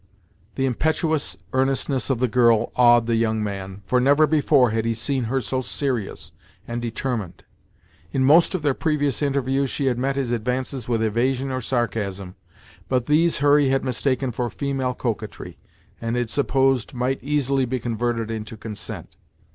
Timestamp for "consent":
18.57-19.15